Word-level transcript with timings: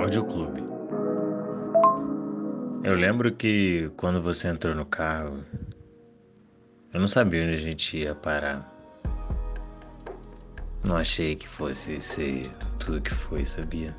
Audioclube. 0.00 0.64
Eu 2.82 2.94
lembro 2.94 3.34
que 3.34 3.92
quando 3.98 4.22
você 4.22 4.48
entrou 4.48 4.74
no 4.74 4.86
carro, 4.86 5.44
eu 6.90 6.98
não 6.98 7.06
sabia 7.06 7.42
onde 7.42 7.52
a 7.52 7.58
gente 7.58 7.98
ia 7.98 8.14
parar. 8.14 8.66
Não 10.82 10.96
achei 10.96 11.36
que 11.36 11.46
fosse 11.46 12.00
ser 12.00 12.50
tudo 12.78 13.02
que 13.02 13.12
foi, 13.12 13.44
sabia? 13.44 13.94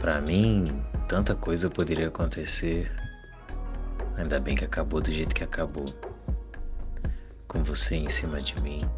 Para 0.00 0.22
mim, 0.22 0.82
tanta 1.06 1.34
coisa 1.34 1.68
poderia 1.68 2.08
acontecer. 2.08 2.90
Ainda 4.16 4.40
bem 4.40 4.56
que 4.56 4.64
acabou 4.64 5.02
do 5.02 5.12
jeito 5.12 5.34
que 5.34 5.44
acabou. 5.44 5.94
Com 7.46 7.62
você 7.62 7.96
em 7.96 8.08
cima 8.08 8.40
de 8.40 8.58
mim, 8.62 8.88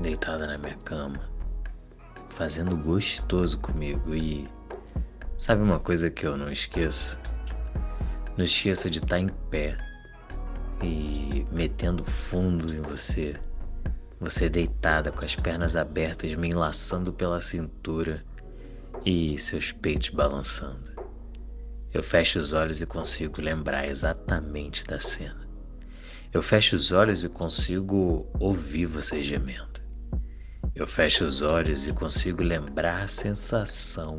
deitada 0.00 0.46
na 0.46 0.56
minha 0.56 0.76
cama 0.84 1.39
fazendo 2.30 2.76
gostoso 2.76 3.58
comigo 3.58 4.14
e 4.14 4.48
sabe 5.38 5.62
uma 5.62 5.78
coisa 5.78 6.10
que 6.10 6.26
eu 6.26 6.36
não 6.36 6.50
esqueço? 6.50 7.18
Não 8.36 8.44
esqueço 8.44 8.88
de 8.88 8.98
estar 8.98 9.18
em 9.18 9.28
pé 9.50 9.76
e 10.82 11.46
metendo 11.52 12.04
fundo 12.04 12.72
em 12.72 12.80
você. 12.80 13.36
Você 14.20 14.48
deitada 14.48 15.10
com 15.10 15.24
as 15.24 15.34
pernas 15.34 15.76
abertas, 15.76 16.34
me 16.34 16.48
enlaçando 16.48 17.12
pela 17.12 17.40
cintura 17.40 18.24
e 19.04 19.36
seus 19.38 19.72
peitos 19.72 20.10
balançando. 20.10 20.92
Eu 21.92 22.02
fecho 22.02 22.38
os 22.38 22.52
olhos 22.52 22.80
e 22.80 22.86
consigo 22.86 23.40
lembrar 23.40 23.88
exatamente 23.88 24.84
da 24.84 25.00
cena. 25.00 25.48
Eu 26.32 26.40
fecho 26.40 26.76
os 26.76 26.92
olhos 26.92 27.24
e 27.24 27.28
consigo 27.28 28.26
ouvir 28.38 28.86
você 28.86 29.22
gemendo. 29.22 29.79
Eu 30.80 30.86
fecho 30.86 31.26
os 31.26 31.42
olhos 31.42 31.86
e 31.86 31.92
consigo 31.92 32.42
lembrar 32.42 33.02
a 33.02 33.06
sensação 33.06 34.16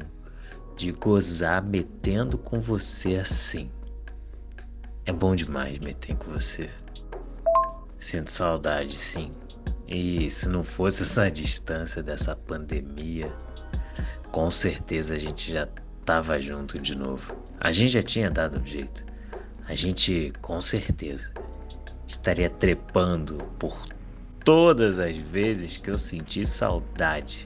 de 0.77 0.91
gozar 0.91 1.59
metendo 1.63 2.37
com 2.37 2.61
você 2.61 3.15
assim. 3.15 3.71
É 5.03 5.11
bom 5.11 5.35
demais 5.35 5.79
meter 5.79 6.15
com 6.17 6.29
você. 6.29 6.69
Sinto 7.97 8.31
saudade, 8.31 8.95
sim. 8.95 9.31
E 9.87 10.29
se 10.29 10.47
não 10.49 10.61
fosse 10.61 11.01
essa 11.01 11.31
distância 11.31 12.03
dessa 12.03 12.35
pandemia, 12.35 13.35
com 14.31 14.51
certeza 14.51 15.15
a 15.15 15.17
gente 15.17 15.51
já 15.51 15.67
tava 16.05 16.39
junto 16.39 16.77
de 16.77 16.93
novo. 16.93 17.43
A 17.59 17.71
gente 17.71 17.93
já 17.93 18.03
tinha 18.03 18.29
dado 18.29 18.59
um 18.59 18.65
jeito. 18.67 19.03
A 19.67 19.73
gente, 19.73 20.31
com 20.43 20.61
certeza, 20.61 21.31
estaria 22.07 22.51
trepando 22.51 23.37
por 23.57 23.75
todas 24.43 24.99
as 24.99 25.17
vezes 25.17 25.77
que 25.77 25.89
eu 25.89 25.97
senti 25.97 26.45
saudade 26.45 27.45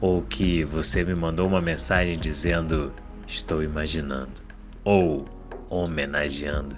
ou 0.00 0.22
que 0.22 0.64
você 0.64 1.04
me 1.04 1.14
mandou 1.14 1.46
uma 1.46 1.60
mensagem 1.60 2.18
dizendo 2.18 2.92
estou 3.26 3.62
imaginando 3.62 4.42
ou 4.84 5.26
homenageando. 5.70 6.76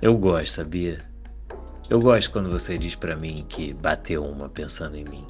Eu 0.00 0.16
gosto, 0.16 0.52
sabia? 0.52 1.04
Eu 1.90 2.00
gosto 2.00 2.30
quando 2.30 2.50
você 2.50 2.76
diz 2.76 2.94
para 2.94 3.16
mim 3.16 3.44
que 3.48 3.72
bateu 3.72 4.24
uma 4.24 4.48
pensando 4.48 4.96
em 4.96 5.04
mim. 5.04 5.26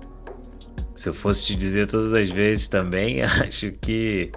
Se 0.95 1.09
eu 1.09 1.15
fosse 1.15 1.47
te 1.47 1.57
dizer 1.57 1.87
todas 1.87 2.13
as 2.13 2.29
vezes 2.29 2.67
também, 2.67 3.23
acho 3.23 3.73
que 3.81 4.33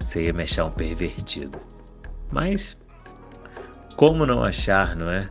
você 0.00 0.24
ia 0.24 0.32
me 0.32 0.44
achar 0.44 0.64
um 0.64 0.70
pervertido. 0.70 1.58
Mas 2.30 2.76
como 3.96 4.24
não 4.24 4.42
achar, 4.42 4.94
não 4.96 5.08
é? 5.08 5.28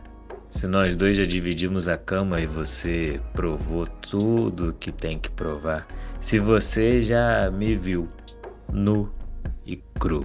Se 0.54 0.68
nós 0.68 0.96
dois 0.96 1.16
já 1.16 1.24
dividimos 1.24 1.88
a 1.88 1.98
cama 1.98 2.40
e 2.40 2.46
você 2.46 3.20
provou 3.32 3.88
tudo 3.88 4.72
que 4.78 4.92
tem 4.92 5.18
que 5.18 5.28
provar, 5.28 5.84
se 6.20 6.38
você 6.38 7.02
já 7.02 7.50
me 7.50 7.74
viu 7.74 8.06
nu 8.72 9.12
e 9.66 9.76
cru, 9.98 10.24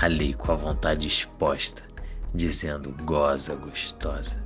ali 0.00 0.34
com 0.34 0.52
a 0.52 0.54
vontade 0.54 1.08
exposta, 1.08 1.82
dizendo 2.32 2.94
goza 3.02 3.56
gostosa. 3.56 4.40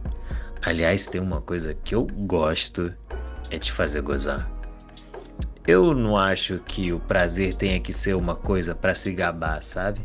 Aliás, 0.62 1.06
tem 1.06 1.20
uma 1.20 1.42
coisa 1.42 1.74
que 1.74 1.94
eu 1.94 2.06
gosto 2.06 2.90
é 3.50 3.58
te 3.58 3.70
fazer 3.70 4.00
gozar. 4.00 4.50
Eu 5.66 5.94
não 5.94 6.16
acho 6.16 6.60
que 6.60 6.94
o 6.94 6.98
prazer 6.98 7.52
tenha 7.52 7.78
que 7.78 7.92
ser 7.92 8.16
uma 8.16 8.34
coisa 8.34 8.74
para 8.74 8.94
se 8.94 9.12
gabar, 9.12 9.62
sabe? 9.62 10.00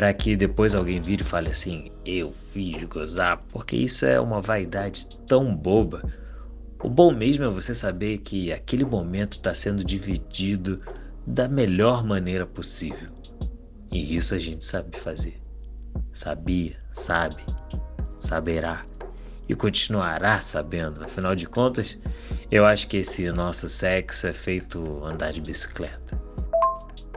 Para 0.00 0.14
que 0.14 0.34
depois 0.34 0.74
alguém 0.74 0.98
vire 0.98 1.20
e 1.20 1.26
fale 1.26 1.50
assim: 1.50 1.92
eu 2.06 2.32
fiz 2.32 2.82
gozar, 2.84 3.44
porque 3.50 3.76
isso 3.76 4.06
é 4.06 4.18
uma 4.18 4.40
vaidade 4.40 5.06
tão 5.28 5.54
boba. 5.54 6.02
O 6.82 6.88
bom 6.88 7.12
mesmo 7.12 7.44
é 7.44 7.48
você 7.48 7.74
saber 7.74 8.16
que 8.20 8.50
aquele 8.50 8.82
momento 8.82 9.32
está 9.32 9.52
sendo 9.52 9.84
dividido 9.84 10.80
da 11.26 11.46
melhor 11.46 12.02
maneira 12.02 12.46
possível. 12.46 13.10
E 13.92 14.16
isso 14.16 14.34
a 14.34 14.38
gente 14.38 14.64
sabe 14.64 14.98
fazer. 14.98 15.38
Sabia, 16.14 16.78
sabe, 16.94 17.44
saberá 18.18 18.82
e 19.50 19.54
continuará 19.54 20.40
sabendo. 20.40 21.04
Afinal 21.04 21.36
de 21.36 21.46
contas, 21.46 21.98
eu 22.50 22.64
acho 22.64 22.88
que 22.88 22.96
esse 22.96 23.30
nosso 23.30 23.68
sexo 23.68 24.26
é 24.26 24.32
feito 24.32 25.04
andar 25.04 25.30
de 25.30 25.42
bicicleta. 25.42 26.19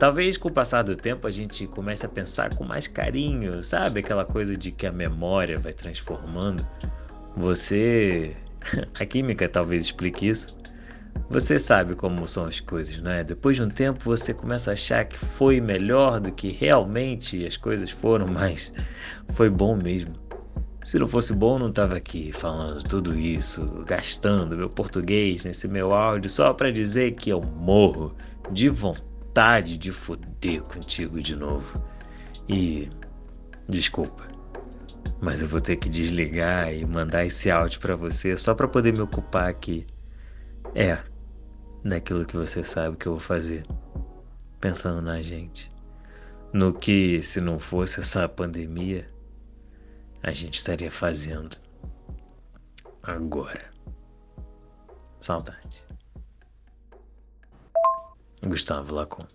Talvez 0.04 0.36
com 0.36 0.50
o 0.50 0.52
passar 0.52 0.82
do 0.82 0.98
tempo 0.98 1.26
a 1.26 1.32
gente 1.32 1.66
comece 1.66 2.06
a 2.06 2.10
pensar 2.10 2.54
com 2.56 2.66
mais 2.66 2.88
carinho, 2.88 3.64
sabe? 3.64 4.02
Aquela 4.02 4.26
coisa 4.26 4.58
de 4.58 4.70
que 4.70 4.86
a 4.86 4.92
memória 4.92 5.58
vai 5.58 5.72
transformando. 5.72 6.68
Você. 7.38 8.36
A 9.00 9.06
química 9.06 9.48
talvez 9.48 9.84
explique 9.84 10.28
isso. 10.28 10.58
Você 11.30 11.58
sabe 11.58 11.96
como 11.96 12.28
são 12.28 12.46
as 12.48 12.60
coisas, 12.60 12.98
não 12.98 13.12
é? 13.12 13.24
Depois 13.24 13.56
de 13.56 13.64
um 13.64 13.70
tempo 13.70 14.04
você 14.04 14.34
começa 14.34 14.72
a 14.72 14.74
achar 14.74 15.06
que 15.06 15.18
foi 15.18 15.62
melhor 15.62 16.20
do 16.20 16.34
que 16.34 16.50
realmente 16.50 17.46
as 17.46 17.56
coisas 17.56 17.90
foram, 17.90 18.26
mas 18.28 18.74
foi 19.30 19.50
bom 19.50 19.74
mesmo. 19.74 20.16
Se 20.84 21.00
não 21.00 21.08
fosse 21.08 21.32
bom, 21.32 21.58
não 21.58 21.70
estava 21.70 21.96
aqui 21.96 22.30
falando 22.34 22.84
tudo 22.84 23.18
isso, 23.18 23.66
gastando 23.88 24.58
meu 24.58 24.68
português 24.68 25.46
nesse 25.46 25.66
meu 25.66 25.94
áudio 25.94 26.30
só 26.30 26.52
para 26.52 26.74
dizer 26.74 27.14
que 27.14 27.30
eu 27.30 27.40
morro 27.40 28.14
de 28.52 28.68
vontade 28.68 29.13
vontade 29.34 29.78
de 29.78 29.92
foder 29.92 30.62
contigo 30.62 31.20
de 31.20 31.36
novo. 31.36 31.84
E 32.48 32.88
desculpa, 33.68 34.28
mas 35.20 35.42
eu 35.42 35.48
vou 35.48 35.60
ter 35.60 35.78
que 35.78 35.90
desligar 35.90 36.72
e 36.72 36.86
mandar 36.86 37.26
esse 37.26 37.50
áudio 37.50 37.80
para 37.80 37.96
você 37.96 38.38
só 38.38 38.54
para 38.54 38.68
poder 38.68 38.94
me 38.94 39.02
ocupar 39.02 39.50
aqui. 39.50 39.88
É, 40.76 41.00
naquilo 41.84 42.26
que 42.26 42.38
você 42.38 42.62
sabe 42.62 42.96
que 42.96 43.08
eu 43.08 43.14
vou 43.14 43.20
fazer, 43.20 43.66
pensando 44.62 45.02
na 45.02 45.20
gente. 45.24 45.72
No 46.54 46.72
que, 46.72 47.20
se 47.20 47.42
não 47.42 47.58
fosse 47.58 48.02
essa 48.02 48.30
pandemia, 48.30 49.10
a 50.22 50.32
gente 50.32 50.60
estaria 50.60 50.92
fazendo 50.92 51.58
agora. 53.02 53.66
Saudade. 55.20 55.84
Gustavo 58.50 58.94
Lacon. 58.96 59.28